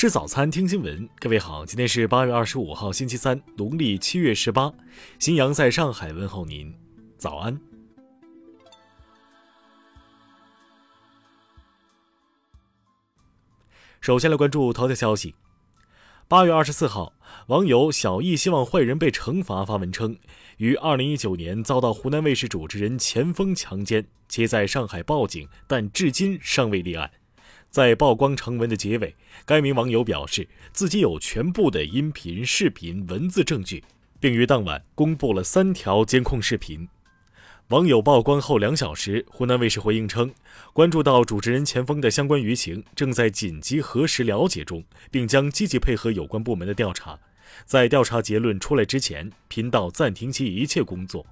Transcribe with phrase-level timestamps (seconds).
[0.00, 1.06] 吃早餐，听新闻。
[1.18, 4.72] 各位好，今天是八月二十五号，星期三，农历七月十八。
[5.18, 6.74] 新阳在上海问候您，
[7.18, 7.60] 早安。
[14.00, 15.34] 首先来关注头条消息。
[16.26, 17.12] 八月二十四号，
[17.48, 20.16] 网友小易希望坏人被惩罚发文称，
[20.56, 27.10] 于二零一九年遭到湖南卫视主持人钱枫强奸，其在上海报警，但至今尚未立案。
[27.70, 29.14] 在曝光成文的结尾，
[29.46, 33.84] 该名网友表示自己有全部的音频、视频、文字证据，
[34.18, 36.88] 并于当晚公布了三条监控视频。
[37.68, 40.34] 网友曝光后两小时，湖南卫视回应称，
[40.72, 47.16] 关注到主持人钱枫的相关舆情，正在紧急核实了解中，并将积极配合有关部门的调查。
[47.64, 51.24] 在调查结论出来之前，频道暂停其一切工作。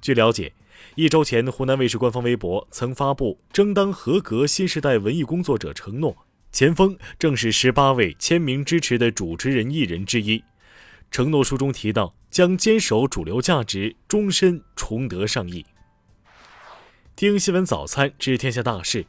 [0.00, 0.54] 据了解。
[0.94, 6.16] 一周前，湖南卫视官方微博曾发布“争当合格新时代文艺工作者承诺”，
[6.52, 10.42] 钱枫正是十八位签名支持的主持人艺人之一。
[11.10, 15.66] 承诺书中提到，将坚守主流价值，终身崇德尚义。
[17.16, 19.06] 听新闻早餐知天下大事。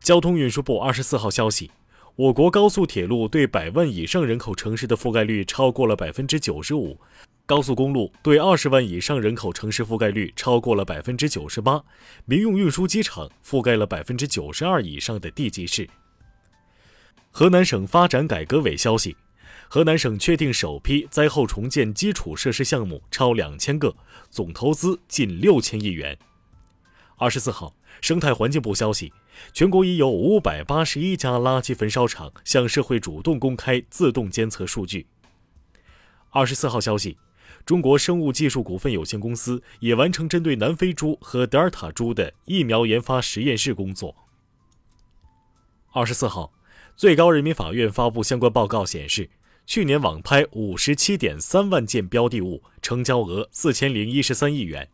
[0.00, 1.70] 交通运输部二十四号消息，
[2.16, 6.98] 我国高速铁路对百万以上人口城市的覆盖率超过了百分之九十五。
[7.44, 11.84] 高速公路对二十万以上人口城市覆盖率超过了百分之九十八，
[12.24, 15.86] 民用运输机场覆盖了百分之九十二以上的地级市。
[17.30, 19.14] 河南省发展改革委消息，
[19.68, 23.94] 河南省确定首批灾后重建基础设施项目超两千个，
[24.30, 26.18] 总投资近六千亿元。
[27.18, 29.12] 二十四号，生态环境部消息，
[29.52, 35.06] 全国已有五百八十一家垃圾焚烧厂向社会主动公开自动监测数据。
[36.30, 37.16] 二十四号消息。
[37.64, 44.14] 中国生物技术股份有限公司也完成针对南非猪和德尔塔猪的疫苗研发实验室工作。
[45.92, 46.52] 二十四号，
[46.96, 49.30] 最高人民法院发布相关报告显示，
[49.64, 54.88] 去年网拍五十七点三万件标的物，成交额四千零一十三亿元。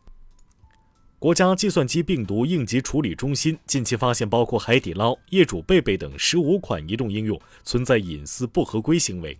[1.23, 9.39] 国家计算机病毒应急处理中心近期发现，包括海底捞、业主贝贝等十五款移动应用存在隐私不合规行为。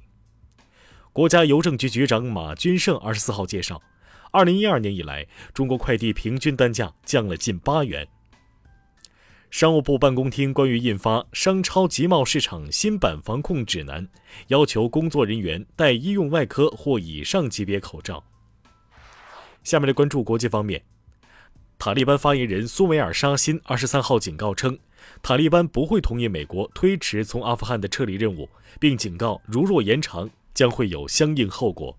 [1.12, 3.82] 国家邮政局局长马军胜二十四号介绍，
[4.32, 8.08] 二零一二年以来，中国快递平均单价降了近八元。
[9.52, 14.08] 商务部办公厅关于印发《商超集贸市场新版防控指南》，
[14.48, 18.24] 要求工作人员戴医用外科或以上级别口罩。
[19.66, 20.82] 下面来关注国际方面，
[21.78, 24.78] 塔利班发言人苏梅尔沙辛二十三号警告称，
[25.22, 30.30] 塔利班不会同意美国推迟从阿富汗的撤离任务，并警告如若延长。
[30.54, 31.98] 将会有相应后果。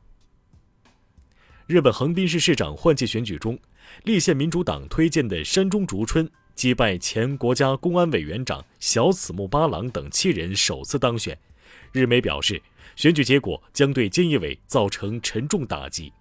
[1.67, 3.59] 日本横滨市市长换届选举中，
[4.05, 11.37] 立宪民主党推荐的山中竹春击败前国家公安委员长小此木八郎等七人，首次当选。
[11.91, 12.63] 日媒表示，
[12.95, 16.13] 选举结果将对菅义伟造成沉重打击。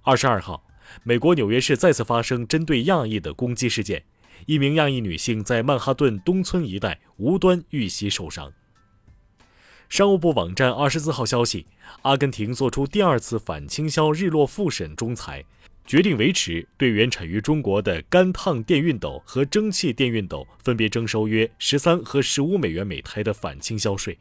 [0.00, 0.64] 二十二号，
[1.02, 4.04] 美国纽约市再次发生针对亚裔的攻击事件，
[4.46, 8.52] 一名亚裔女性在曼哈顿东村一带无端遇袭受伤。
[9.88, 11.66] 商务部网站二十四号消息，
[12.02, 15.44] 阿根廷作出第二次反倾销日落复审仲裁，
[15.86, 24.18] 决定维持对原产于中国的干烫电熨斗和蒸汽电熨斗分别征收约十三和十五美元每台的反倾销税。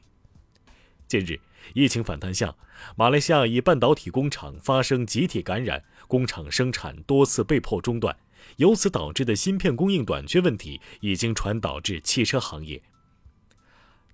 [1.05, 1.37] 近日，
[1.73, 2.55] 疫情反弹下，
[2.95, 8.17] 马来西亚一半导体工厂发生集体感染，工厂生产多次被迫中断，
[8.57, 12.81] 由此导致的芯片供应短缺问题已经传导至汽车行业。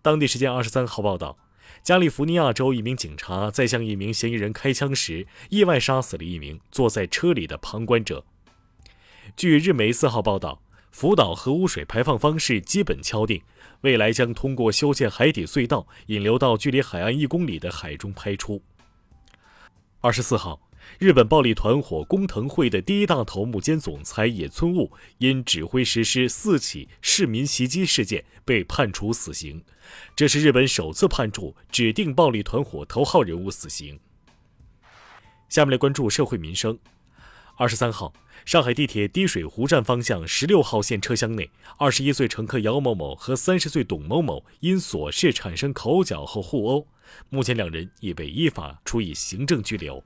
[0.01, 1.37] 当地时间二十三号报道，
[1.81, 8.25] 加利福尼亚州一名警察在向一名嫌疑人开枪时，意外杀死了一名坐在车里的旁观者。
[9.37, 10.61] 据日媒四号报道，
[10.93, 13.41] 福岛核污水排放方式基本敲定，
[13.81, 18.61] 未来将通过修建海底隧道，引流到距离海岸一公里的海中排出。
[19.99, 20.61] 二十四号。
[20.99, 29.63] 日本暴力团伙工藤会的第一大头目兼总裁野村悟因指挥实施四起市民袭击事件被判处死刑，
[30.13, 33.97] 这是日本首次判处指定暴力团伙头号人物死刑。
[35.47, 36.77] 下面来关注社会民生。
[37.55, 38.11] 二十三号，
[38.45, 46.87] 上海地铁滴水湖站方向十六号线车厢内，二十一岁乘客姚某某和三十岁董某某因琐事产生口角后互殴，
[47.29, 50.03] 目前两人已被依法处以行政拘留。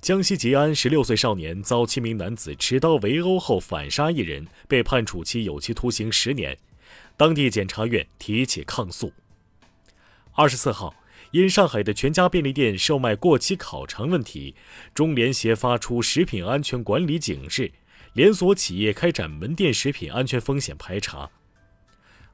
[0.00, 6.56] 江西吉安十六岁少年遭七名男子持刀围殴后反杀一人，被判处其有期徒刑十年。
[7.16, 9.12] 当地检察院提起抗诉。
[10.32, 10.94] 二十四号，
[11.30, 14.54] 因上海的全家便利店售卖过期烤肠问题，
[14.94, 17.70] 中联协发出食品安全管理警示，
[18.14, 21.30] 连锁企业开展门店食品安全风险排查。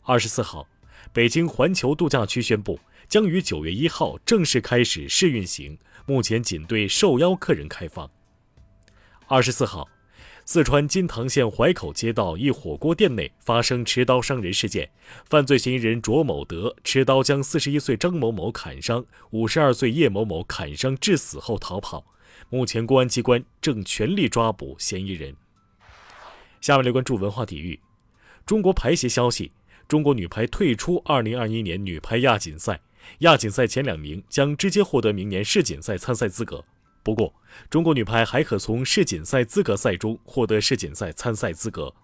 [0.02, 0.68] 二十四号，
[1.12, 5.76] 北京环球度假区宣布，将于九月一号正式开始试运行，
[6.06, 8.08] 目前仅对受邀客人开放。
[9.26, 9.88] 二十四号，
[10.46, 14.90] 四川金堂县淮口街道一火锅店内发生持刀伤人事件，
[15.24, 22.04] 犯罪嫌疑人卓某德持刀将四十一岁张某某砍伤，五十二岁叶某某砍伤致死后逃跑。
[22.50, 25.34] 目前，公安机关正全力抓捕嫌疑人。
[26.60, 27.80] 下面来关注文化体育。
[28.44, 29.50] 中国排协消息：
[29.88, 32.82] 中国女排退出2021年女排亚锦赛，
[33.20, 36.66] 亚锦赛前两名将直接获得明年世锦赛参赛资格。
[37.04, 37.34] 不过，
[37.68, 41.94] 中国女排还可从世锦赛资格赛中获得世锦赛参赛资格。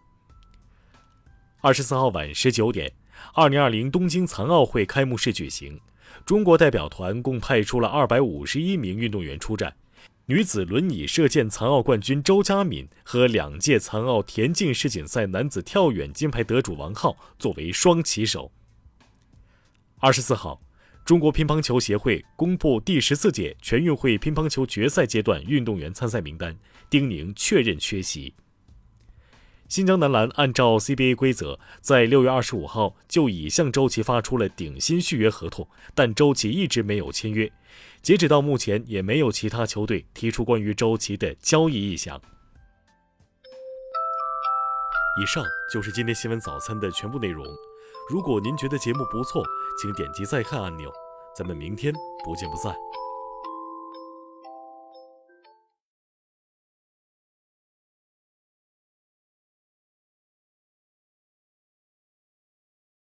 [1.63, 2.93] 二十四号晚十九点
[3.35, 5.81] ，2020东京残奥会开幕式举行，
[6.27, 9.75] 中国代表团共派出了251名运动员出战。
[10.27, 18.53] 女子轮椅射箭残奥冠军周佳敏和两届残奥田径世锦赛男子跳远金牌得主王浩作为双旗手。
[19.99, 20.61] 二十四号，
[21.11, 26.57] 中国乒乓球协会公布第十四届全运会乒乓球决赛阶段运动员参赛名单，
[26.89, 28.33] 丁宁确认缺席。
[29.69, 35.67] 新疆男篮按照 CBA 规则，在六月二十五号就已向周琦发出了顶薪续约合同，
[35.97, 37.51] 但周琦一直没有签约。
[38.01, 42.23] 截止到目前，也没有其他球队提出关于周琦的交易意向。
[45.21, 47.45] 以上就是今天新闻早餐的全部内容。
[48.09, 49.45] 如果您觉得节目不错，
[49.81, 50.91] 请点击再看按钮。
[51.35, 52.75] 咱们明天不见不散。